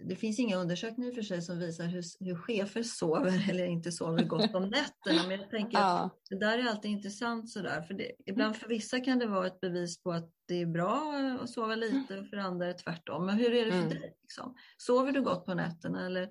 [0.03, 4.23] det finns inga undersökningar för sig som visar hur, hur chefer sover eller inte sover
[4.23, 5.27] gott om nätterna.
[5.27, 6.03] Men jag tänker ja.
[6.05, 7.81] att det där är alltid intressant sådär.
[7.81, 11.13] För det, ibland för vissa kan det vara ett bevis på att det är bra
[11.41, 13.25] att sova lite och för andra är det tvärtom.
[13.25, 13.89] Men hur är det för mm.
[13.89, 14.15] dig?
[14.21, 14.55] Liksom?
[14.77, 16.29] Sover du gott på nätterna eller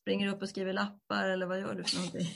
[0.00, 2.28] springer du upp och skriver lappar eller vad gör du för någonting?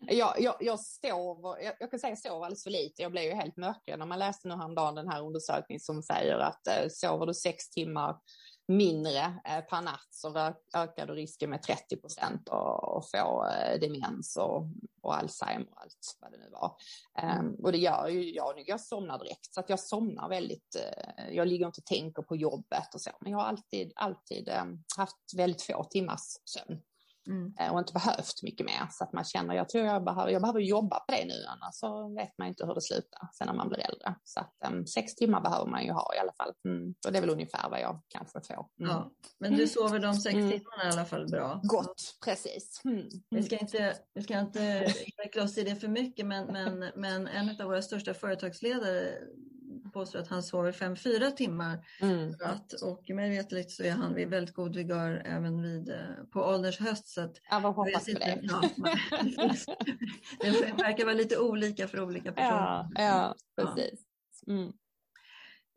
[0.00, 3.02] Jag, jag, jag, sover, jag, jag kan säga jag sover alldeles för lite.
[3.02, 6.38] Jag blev ju helt mörkrädd när man läste nu häromdagen den här undersökningen som säger
[6.38, 8.16] att eh, sover du sex timmar
[8.68, 14.36] mindre eh, per natt så ökar du risken med 30 procent att få eh, demens
[14.36, 14.66] och,
[15.02, 16.76] och Alzheimer och allt vad det nu var.
[17.40, 20.76] Um, och det gör ju jag, jag somnar direkt så att jag somnar väldigt,
[21.18, 24.48] Eh, jag ligger inte och tänker på jobbet och så, men jag har alltid, alltid
[24.48, 26.80] ehm, haft väldigt få timmars sömn.
[27.26, 27.54] Mm.
[27.60, 28.86] Eh, och inte behövt mycket mer.
[28.90, 31.74] Så att man känner, jag tror jag behöver, jag behöver jobba på det nu, annars
[31.74, 34.14] så vet man inte hur det slutar sen när man blir äldre.
[34.24, 36.52] Så att um, sex timmar behöver man ju ha i alla fall.
[36.64, 36.94] Mm.
[37.06, 38.66] Och det är väl ungefär vad jag kanske får.
[38.80, 38.90] Mm.
[38.90, 39.68] Ja, men du mm.
[39.68, 40.50] sover de sex mm.
[40.50, 41.60] timmarna i alla fall bra?
[41.62, 42.80] Gott, precis.
[42.84, 43.08] Mm.
[43.30, 47.26] Vi ska inte, vi ska inte veckla oss i det för mycket, men, men, men
[47.26, 49.18] en av våra största företagsledare
[49.92, 51.86] påstår att han sover 5-4 timmar.
[52.00, 52.34] Mm.
[52.44, 56.40] Att, och mig veterligt så är han vid väldigt god vigör även vid, eh, på
[56.40, 57.08] ålderns höst.
[57.08, 58.38] Så att, ja, vad hoppas på det.
[58.42, 58.60] Ja,
[60.40, 60.50] det
[60.82, 62.88] verkar vara lite olika för olika personer.
[62.94, 64.00] Ja, ja precis.
[64.46, 64.72] Mm.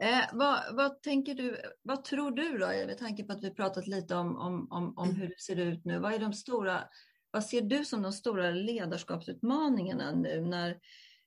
[0.04, 3.88] Eh, vad, vad, tänker du, vad tror du då, med tanke på att vi pratat
[3.88, 6.84] lite om, om, om, om hur det ser ut nu, vad är de stora,
[7.32, 10.78] vad ser du som de stora ledarskapsutmaningarna nu när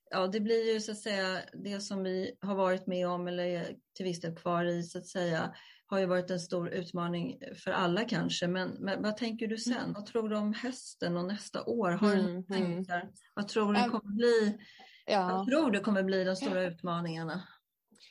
[0.09, 3.75] ja, det blir ju så att säga det som vi har varit med om eller
[3.95, 5.53] till viss del kvar i så att säga
[5.87, 8.47] har ju varit en stor utmaning för alla kanske.
[8.47, 9.73] Men, men vad tänker du sen?
[9.73, 9.93] Mm.
[9.93, 11.89] Vad tror du om hösten och nästa år?
[11.91, 13.01] Har mm, du tankar?
[13.01, 13.13] Mm.
[13.33, 14.57] Vad tror du kommer bli?
[15.05, 15.27] Ja.
[15.27, 17.43] Vad tror du kommer bli de stora utmaningarna?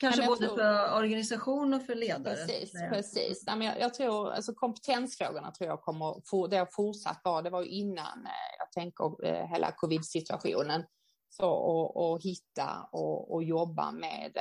[0.01, 0.57] Kanske både tror...
[0.57, 2.35] för organisation och för ledare.
[2.35, 3.45] Precis, precis.
[3.47, 7.51] Ja, men jag, jag, tror, alltså kompetensfrågorna tror jag kommer, det har fortsatt vara, det
[7.51, 10.85] var ju innan eh, jag tänker eh, hela covid-situationen.
[11.29, 14.39] Så, och, och hitta och, och jobba med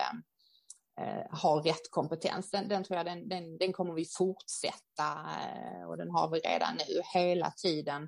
[1.01, 2.51] eh, ha rätt kompetens.
[2.51, 5.07] Den, den tror jag den, den, den, kommer vi fortsätta
[5.41, 8.03] eh, och den har vi redan nu hela tiden.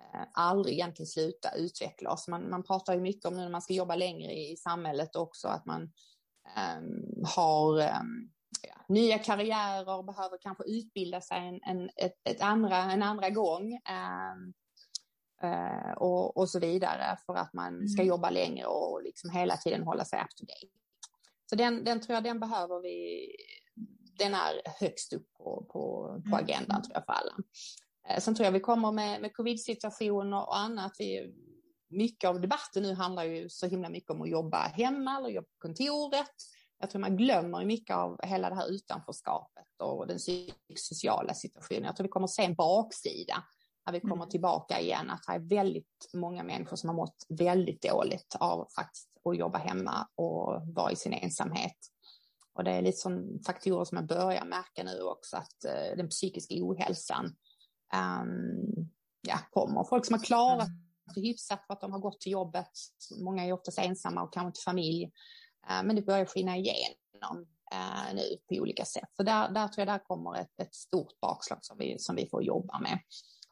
[0.00, 2.28] Eh, aldrig egentligen sluta utveckla oss.
[2.28, 5.48] Man, man pratar ju mycket om nu när man ska jobba längre i, samhället också
[5.48, 5.82] att man
[6.78, 8.30] um, har um,
[8.62, 13.72] ja, nya karriärer, behöver kanske utbilda sig en, en, ett, ett andra, en andra gång.
[13.72, 14.54] Um,
[15.42, 18.08] eh, och, och så vidare för att man ska mm.
[18.08, 20.72] jobba längre och liksom hela tiden hålla sig up to date.
[21.50, 23.26] Så den, den tror jag den behöver vi,
[24.18, 26.44] den är högst upp på, på, på mm.
[26.44, 27.32] agendan tror jag för alla.
[28.08, 30.92] Eh, sen tror jag vi kommer med, med covid-situationer och annat.
[30.98, 31.34] Vi,
[31.88, 35.46] mycket av debatten nu handlar ju så himla mycket om att jobba hemma eller jobba
[35.46, 36.34] på kontoret.
[36.80, 41.84] Jag tror man glömmer mycket av hela det här utanförskapet och den psykosociala situationen.
[41.84, 43.44] Jag tror vi kommer att se en baksida
[43.88, 44.28] när vi kommer mm.
[44.28, 49.08] tillbaka igen, att det är väldigt många människor som har mått väldigt dåligt av faktiskt
[49.24, 51.76] att jobba hemma och vara i sin ensamhet.
[52.52, 56.08] Och det är lite som faktorer som jag börjar märka nu också, att uh, den
[56.08, 57.24] psykiska ohälsan
[57.94, 59.84] um, ja, kommer.
[59.84, 60.68] Folk som har klarat
[61.06, 62.70] ganska hyfsat för att de har gått till jobbet.
[63.24, 65.10] Många är oftast ensamma och kanske inte familj.
[65.84, 67.46] Men det börjar skina igenom
[68.14, 69.08] nu på olika sätt.
[69.16, 72.28] Så där, där tror jag där kommer ett, ett stort bakslag som vi, som vi
[72.28, 72.98] får jobba med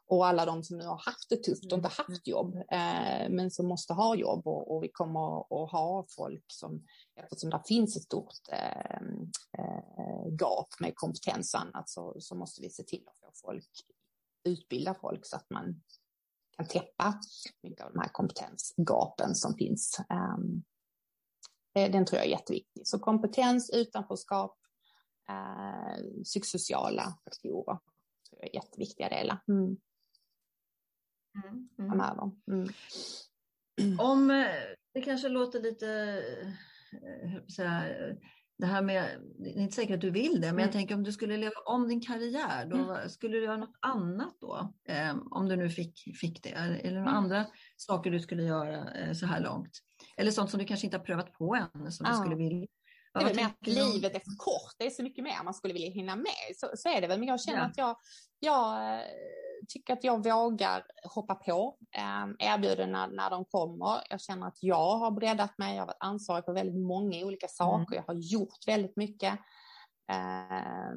[0.09, 1.91] och alla de som nu har haft det tufft och inte mm.
[1.99, 6.45] haft jobb, eh, men som måste ha jobb och, och vi kommer att ha folk
[6.47, 9.01] som, eftersom det finns ett stort eh,
[9.59, 13.71] eh, gap med kompetens och annat, så, så måste vi se till att få folk,
[14.45, 15.83] utbilda folk så att man
[16.57, 17.21] kan täppa
[17.63, 20.01] mycket av de här kompetensgapen som finns.
[20.39, 20.65] Um,
[21.75, 22.87] den tror jag är jätteviktig.
[22.87, 24.59] Så kompetens, utanförskap,
[25.29, 27.79] eh, psykosociala faktorer
[28.29, 29.43] tror jag är jätteviktiga delar.
[29.49, 29.77] Mm.
[31.45, 31.91] Mm, mm.
[31.91, 32.31] framöver.
[32.51, 34.01] Mm.
[34.01, 34.47] Om eh,
[34.95, 36.23] det kanske låter lite,
[36.93, 38.17] eh, så här,
[38.59, 40.63] det här med, det är inte säkert att du vill det, men mm.
[40.63, 43.09] jag tänker om du skulle leva om din karriär, då mm.
[43.09, 44.75] skulle du göra något annat då?
[44.89, 47.15] Eh, om du nu fick, fick det, eller några mm.
[47.15, 47.47] andra
[47.77, 49.79] saker du skulle göra eh, så här långt?
[50.17, 52.67] Eller sånt som du kanske inte har prövat på än, som du skulle vilja?
[53.15, 55.55] Det är väl mer att livet är för kort, det är så mycket mer man
[55.55, 56.57] skulle vilja hinna med.
[56.57, 57.65] Så, så är det väl, men jag känner ja.
[57.65, 57.97] att jag,
[58.39, 59.01] jag
[59.69, 64.03] tycker att jag vågar hoppa på eh, erbjudanden när de kommer.
[64.11, 67.49] Jag känner att jag har breddat mig, jag har varit ansvarig för väldigt många olika
[67.49, 68.05] saker, mm.
[68.07, 69.33] jag har gjort väldigt mycket
[70.11, 70.93] eh,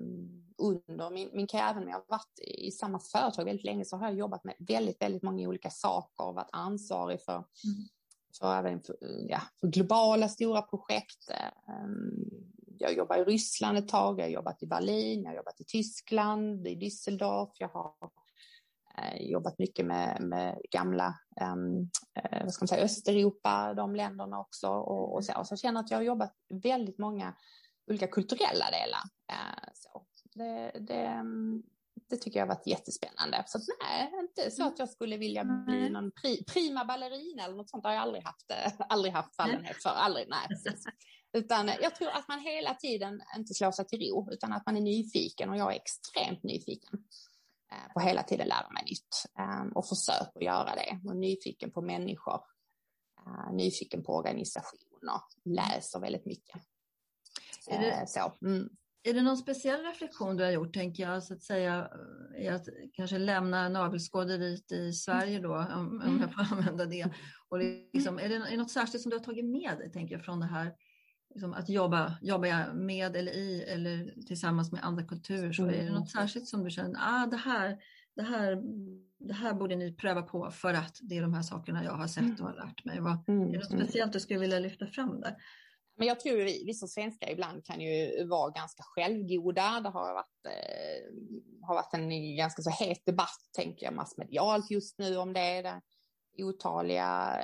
[0.58, 3.98] under min, min karriär, även om jag har varit i samma företag väldigt länge, så
[3.98, 7.88] har jag jobbat med väldigt, väldigt många olika saker och varit ansvarig för, mm.
[8.40, 8.96] för även för,
[9.30, 11.30] ja, för globala stora projekt.
[11.30, 11.86] Eh,
[12.80, 15.64] jag jobbar i Ryssland ett tag, jag har jobbat i Berlin, jag har jobbat i
[15.64, 17.94] Tyskland, i Düsseldorf, jag har
[19.20, 21.90] jobbat mycket med, med gamla um,
[22.42, 24.68] vad ska man säga, Östeuropa, de länderna också.
[24.68, 25.44] Och, och så.
[25.46, 26.34] så jag känner att jag har jobbat
[26.64, 27.36] väldigt många
[27.88, 29.02] olika kulturella delar.
[29.32, 30.06] Uh, så.
[30.34, 31.64] Det, det, mm,
[32.10, 33.44] det tycker jag har varit jättespännande.
[33.48, 37.56] Så att, nej, inte så att jag skulle vilja bli någon pri, prima ballerina eller
[37.56, 37.84] något sånt.
[37.84, 38.52] Det har jag aldrig haft,
[38.90, 39.90] aldrig haft fallenhet för.
[39.90, 40.84] Aldrig, nej, precis.
[41.34, 44.78] Utan jag tror att man hela tiden inte slår sig till ro, utan att man
[44.78, 47.04] är nyfiken och jag är extremt nyfiken.
[47.72, 51.00] Eh, på hela tiden lära mig nytt ehm, och försöker göra det.
[51.06, 52.42] Och nyfiken på människor,
[53.26, 56.62] eh, nyfiken på organisationer, läser väldigt mycket.
[57.68, 58.70] Är det, eh, så, mm.
[59.04, 61.90] är det någon speciell reflektion du har gjort, tänker jag, så att säga,
[62.38, 67.14] i att kanske lämna navelskåderiet i Sverige då, om, om jag får använda det.
[67.50, 67.60] Och
[67.94, 70.26] liksom, är, det, är det något särskilt som du har tagit med dig, tänker jag,
[70.26, 70.74] från det här
[71.30, 75.76] liksom att jobba, jobba med eller i eller tillsammans med andra kulturer så mm.
[75.76, 76.28] är det något mm.
[76.28, 77.78] särskilt som du känner, ah, det, här,
[78.16, 78.58] det, här,
[79.20, 82.08] det här borde ni pröva på för att det är de här sakerna jag har
[82.08, 83.00] sett och har lärt mig.
[83.00, 83.42] Vad, mm.
[83.42, 83.86] Är det något mm.
[83.86, 85.36] speciellt du skulle vilja lyfta fram där?
[85.98, 89.80] Men jag tror vi, vi som svenskar ibland kan ju vara ganska självgoda.
[89.80, 95.00] Det har varit, eh, har varit en ganska så het debatt, tänker jag, massmedialt just
[95.00, 95.62] nu om det.
[95.62, 95.82] det
[96.44, 97.38] otaliga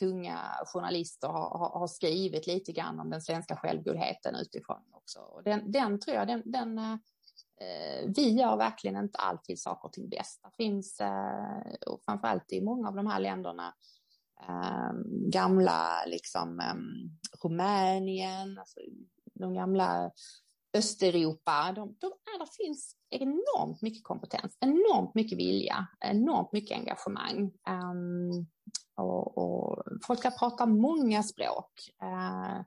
[0.00, 5.18] tunga journalister har, har, har, skrivit lite grann om den svenska självgodheten utifrån också.
[5.20, 9.92] Och den, den tror jag, den, den eh, vi gör verkligen inte alltid saker och
[9.92, 10.40] ting bäst.
[10.42, 13.74] Det finns, eh, och framförallt i många av de här länderna,
[14.48, 14.92] eh,
[15.30, 16.74] gamla liksom eh,
[17.42, 18.80] Rumänien, alltså,
[19.34, 20.10] de gamla
[20.76, 27.52] Östeuropa, de, de, där finns enormt mycket kompetens, enormt mycket vilja, enormt mycket engagemang.
[27.68, 28.46] Um,
[28.96, 31.70] och, och folk ska prata många språk.
[32.02, 32.60] Uh,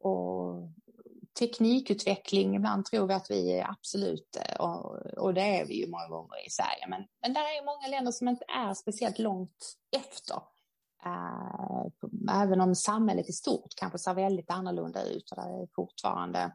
[0.00, 0.70] och
[1.38, 5.90] teknikutveckling, ibland tror vi att vi är absolut, eh, och, och det är vi ju
[5.90, 9.76] många gånger i Sverige, men, men där är många länder som inte är speciellt långt
[9.96, 10.36] efter.
[11.06, 16.52] Eh, även om samhället i stort kanske ser väldigt annorlunda ut och det är fortfarande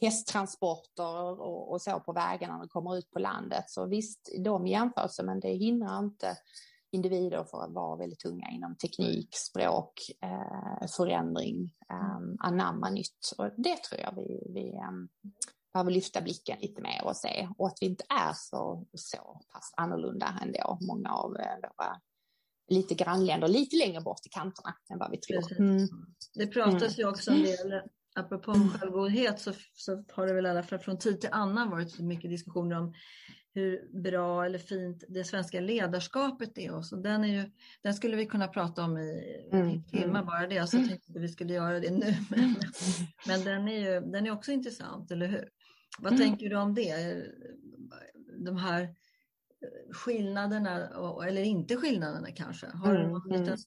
[0.00, 3.64] hästtransporter och, och så på vägarna när de kommer ut på landet.
[3.66, 6.36] Så visst, de jämförelser, men det hindrar inte
[6.90, 13.32] individer för att vara väldigt tunga inom teknik, språk, eh, förändring, ehm, anamma nytt.
[13.38, 15.08] Och det tror jag vi, vi ehm,
[15.72, 17.48] behöver lyfta blicken lite mer och se.
[17.58, 22.00] Och att vi inte är så, så pass annorlunda ändå, många av eh, våra
[22.68, 25.60] lite grannländer lite längre bort i kanterna än vad vi tror.
[25.60, 25.88] Mm.
[26.34, 26.94] Det pratas mm.
[26.96, 27.80] ju också en del,
[28.14, 31.98] apropå självgodhet, så, så har det väl i alla fall från tid till annan varit
[31.98, 32.94] mycket diskussioner om
[33.54, 36.74] hur bra eller fint det svenska ledarskapet är.
[36.74, 37.50] Och så den, är ju,
[37.82, 39.84] den skulle vi kunna prata om i mm.
[39.84, 42.14] timmar bara det, så jag tänkte att vi skulle göra det nu.
[42.30, 42.54] Men,
[43.26, 45.48] men den, är ju, den är också intressant, eller hur?
[45.98, 46.26] Vad mm.
[46.26, 47.22] tänker du om det?
[48.44, 48.94] De här
[49.92, 50.88] skillnaderna,
[51.28, 52.66] eller inte skillnaderna kanske?
[52.66, 53.40] Har du någon mm.
[53.40, 53.58] liten,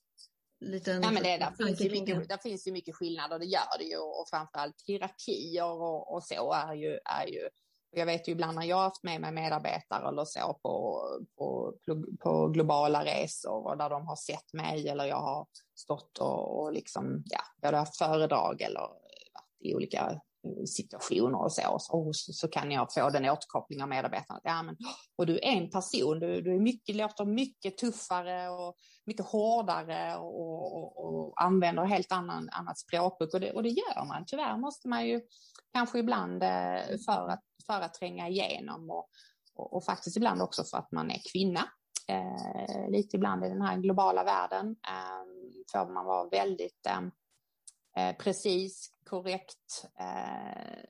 [0.60, 3.78] liten ja, men det, där, finns ju mycket, där finns ju mycket skillnader, det gör
[3.78, 7.50] det ju, och framförallt hierarkier och, och så är ju, är ju
[7.92, 11.04] Jag vet ju ibland när jag har haft med mig medarbetare eller så på,
[11.38, 11.74] på,
[12.20, 16.74] på globala resor och där de har sett mig eller jag har stått och, och
[16.74, 20.22] liksom, ja, både haft föredrag eller varit i olika
[20.66, 24.40] situationer och så, så, så kan jag få den återkopplingen av medarbetarna.
[24.44, 24.78] Ja, men,
[25.18, 28.76] och du är en person, du, du är mycket, låter mycket tuffare och
[29.06, 34.06] mycket hårdare och, och, och använder helt annan, annat språkbruk och det, och det gör
[34.06, 34.24] man.
[34.28, 35.22] Tyvärr måste man ju
[35.74, 39.10] kanske ibland eh, för att, för att tränga igenom och,
[39.56, 41.62] och, och faktiskt ibland också för att man är kvinna.
[42.08, 45.26] Eh, lite ibland i den här globala världen eh,
[45.72, 47.02] får man vara väldigt eh,
[47.98, 50.84] eh precis, korrekt eh,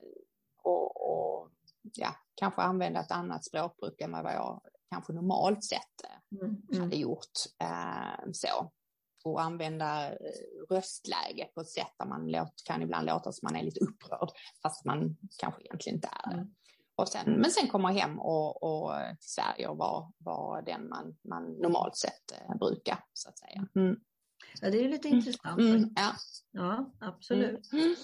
[0.64, 1.52] och, och,
[1.94, 6.82] ja, kanske använda ett annat språkbruk än vad jag kanske normalt sett eh, mm, mm.
[6.84, 7.32] hade gjort.
[7.64, 8.72] Eh, så.
[9.24, 10.12] Och använda
[10.70, 14.30] röstläge på ett sätt där man låt, kan ibland låta som man är lite upprörd,
[14.62, 16.36] fast man kanske egentligen inte är det.
[16.36, 16.54] Mm.
[16.96, 21.18] Och sen, men sen komma hem och, och till Sverige och vara, vara den man,
[21.22, 23.68] man normalt sett brukar, så att säga.
[23.76, 24.00] Mm.
[24.62, 25.20] Ja, det är lite mm.
[25.20, 25.60] intressant.
[25.60, 26.16] Mm, ja.
[26.52, 27.72] ja, absolut.
[27.74, 27.96] Mm.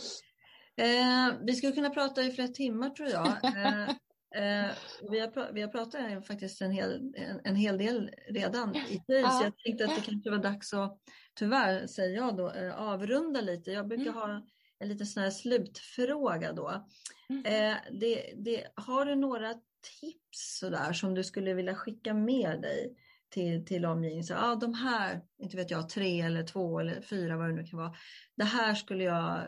[0.78, 3.38] Eh, vi skulle kunna prata i flera timmar tror jag.
[4.36, 4.72] Eh, eh,
[5.12, 9.26] vi, har, vi har pratat faktiskt en hel, en, en hel del redan i tid,
[9.26, 11.00] så jag tänkte att det kanske var dags att,
[11.36, 13.72] tyvärr säger jag då, eh, avrunda lite.
[13.72, 14.16] Jag brukar mm.
[14.16, 14.42] ha
[14.80, 16.86] en liten sån här slutfråga då.
[17.30, 17.46] Mm.
[17.46, 19.54] Eh, det, det, har du några
[20.00, 22.96] tips sådär som du skulle vilja skicka med dig
[23.30, 24.24] till, till omgivningen.
[24.24, 27.64] Så, ah, de här, inte vet jag, tre eller två eller fyra vad det nu
[27.64, 27.94] kan vara.
[28.36, 29.44] Det här skulle jag,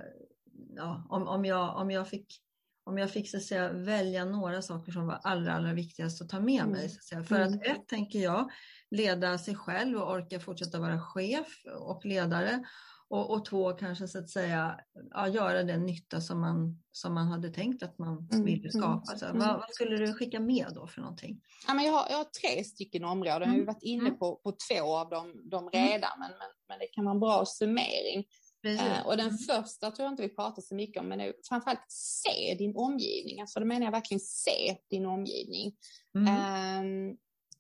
[0.76, 2.42] ja, om, om, jag, om jag fick
[2.90, 6.30] om jag fick så att säga, välja några saker som var allra, allra viktigast att
[6.30, 6.80] ta med mig.
[6.80, 6.90] Mm.
[6.90, 7.24] Så att säga.
[7.24, 7.72] För att mm.
[7.72, 8.50] ett, tänker jag,
[8.92, 11.48] leda sig själv och orka fortsätta vara chef
[11.80, 12.64] och ledare.
[13.10, 14.80] Och, och två, kanske så att säga
[15.12, 19.18] ja, göra den nytta som man, som man hade tänkt att man mm, ville skapa.
[19.18, 19.40] Så, mm.
[19.40, 21.42] vad, vad, skulle du skicka med då för någonting?
[21.68, 23.44] Ja, men jag, har, jag har tre stycken områden.
[23.44, 23.56] Mm.
[23.56, 24.20] Jag har varit inne mm.
[24.20, 25.88] på, på två av dem, dem mm.
[25.88, 28.26] redan, men, men, men det kan vara en bra summering.
[28.66, 29.38] Eh, och den mm.
[29.38, 33.42] första tror jag inte vi pratar så mycket om, men är framförallt se din omgivning.
[33.42, 35.76] Alltså då menar jag verkligen se din omgivning.
[36.16, 36.84] Eh,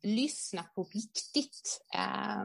[0.04, 2.44] lyssna på riktigt eh,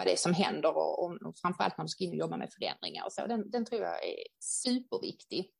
[0.00, 2.36] vad det är som händer och, och, och framförallt när du ska in och jobba
[2.36, 3.26] med förändringar och så.
[3.26, 5.50] Den, den tror jag är superviktig.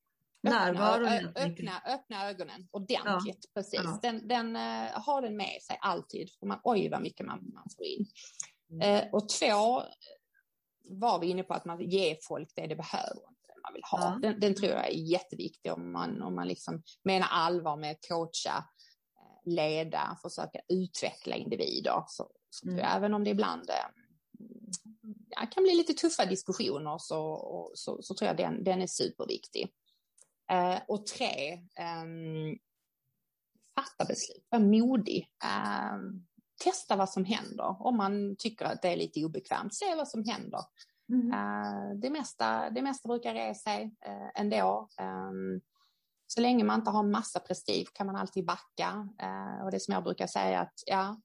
[0.42, 1.06] Närvaro.
[1.06, 3.50] Öppna, öppna, öppna ögonen ordentligt, ja.
[3.54, 3.80] precis.
[3.84, 3.98] Ja.
[4.02, 7.68] Den, den uh, har den med sig alltid, för man, oj vad mycket man, man
[7.76, 8.06] får in.
[8.70, 9.04] Mm.
[9.04, 9.82] Uh, och två
[10.84, 14.00] var vi inne på att man ger folk det det behöver, det man vill ha.
[14.00, 14.18] Ja.
[14.22, 18.08] Den, den, tror jag är jätteviktig om man, om man liksom menar allvar med att
[18.08, 18.64] coacha,
[19.16, 22.04] eh, leda, försöka utveckla individer.
[22.06, 22.78] Så, så mm.
[22.78, 23.70] jag, även om det ibland
[25.28, 29.72] ja, kan bli lite tuffa diskussioner så, så, så tror jag den, den är superviktig.
[30.50, 32.04] Eh, och tre, eh,
[33.74, 35.28] fatta beslut, var modig.
[35.44, 35.98] Eh,
[36.64, 37.82] testa vad som händer.
[37.82, 40.60] Om man tycker att det är lite obekvämt, se vad som händer.
[41.12, 41.32] Mm.
[41.32, 44.88] Eh, det, mesta, det mesta brukar ge sig eh, ändå.
[44.98, 45.60] Ehm,
[46.26, 49.08] så länge man inte har massa prestige kan man alltid backa.
[49.18, 51.20] Eh, och det som jag brukar säga att ja,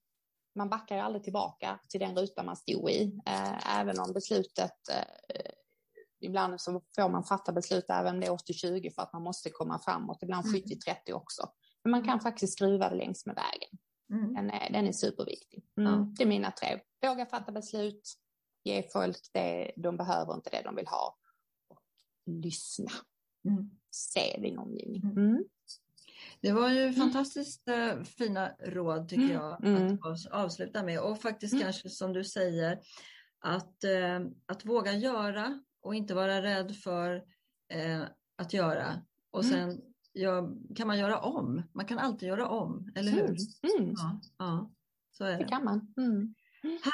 [0.56, 4.90] man backar ju aldrig tillbaka till den ruta man stod i, eh, även om beslutet
[4.90, 5.52] eh,
[6.20, 9.50] Ibland så får man fatta beslut även om det är 80-20 för att man måste
[9.50, 11.18] komma framåt, ibland 70-30 mm.
[11.18, 11.50] också.
[11.84, 13.80] Men man kan faktiskt skruva det längs med vägen.
[14.14, 14.34] Mm.
[14.34, 15.66] Den, är, den är superviktig.
[15.78, 15.94] Mm.
[15.94, 16.14] Mm.
[16.14, 16.80] Det är mina tre.
[17.02, 18.14] Våga fatta beslut,
[18.64, 21.18] ge folk det de behöver, inte det de vill ha.
[21.68, 21.82] Och
[22.26, 22.92] lyssna.
[23.48, 23.70] Mm.
[23.92, 25.02] Se din omgivning.
[25.04, 25.44] Mm.
[26.46, 26.94] Det var ju mm.
[26.94, 29.36] fantastiskt äh, fina råd tycker mm.
[29.36, 29.94] jag mm.
[29.94, 31.64] att avsluta med och faktiskt mm.
[31.64, 32.80] kanske som du säger
[33.40, 37.16] att, äh, att våga göra och inte vara rädd för
[37.74, 38.02] äh,
[38.38, 39.02] att göra.
[39.32, 39.54] Och mm.
[39.54, 39.82] sen
[40.14, 41.64] ja, kan man göra om.
[41.74, 43.38] Man kan alltid göra om, eller hur?
[43.78, 43.94] Mm.
[43.96, 44.72] Ja, ja,
[45.12, 45.38] så är det.
[45.38, 45.94] det kan man.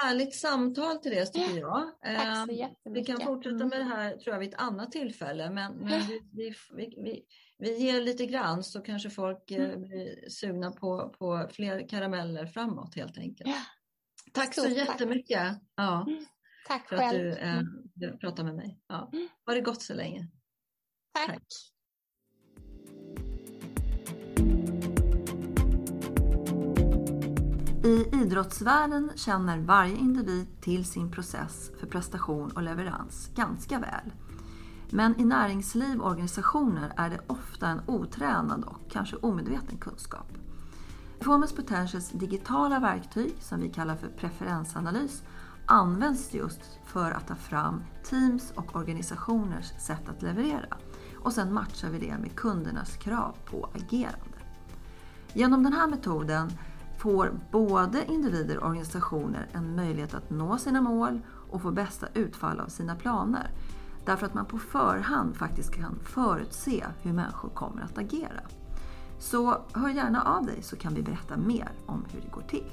[0.01, 1.91] Härligt samtal till det tycker jag.
[2.01, 2.49] Tack
[2.83, 6.01] så vi kan fortsätta med det här tror jag vid ett annat tillfälle men, men
[6.07, 7.25] vi, vi, vi, vi
[7.61, 9.81] ger lite grann så kanske folk eh, mm.
[9.81, 13.49] blir sugna på, på fler karameller framåt helt enkelt.
[13.49, 13.61] Ja.
[14.33, 16.25] Tack så, så jättemycket ja, mm.
[16.67, 17.31] tack för själv.
[17.31, 18.19] att du eh, mm.
[18.19, 18.79] pratar med mig.
[18.87, 19.09] Ja.
[19.13, 19.27] Mm.
[19.45, 20.27] Ha det gott så länge.
[21.13, 21.27] Tack.
[21.27, 21.43] tack.
[27.83, 34.11] I idrottsvärlden känner varje individ till sin process för prestation och leverans ganska väl.
[34.93, 40.27] Men i näringsliv och organisationer är det ofta en otränad och kanske omedveten kunskap.
[41.19, 45.23] Performance Potentials digitala verktyg, som vi kallar för preferensanalys,
[45.65, 50.77] används just för att ta fram teams och organisationers sätt att leverera.
[51.19, 54.37] Och sen matchar vi det med kundernas krav på agerande.
[55.33, 56.51] Genom den här metoden
[56.97, 62.59] får både individer och organisationer en möjlighet att nå sina mål och få bästa utfall
[62.59, 63.51] av sina planer.
[64.05, 68.41] Därför att man på förhand faktiskt kan förutse hur människor kommer att agera.
[69.19, 72.71] Så hör gärna av dig så kan vi berätta mer om hur det går till.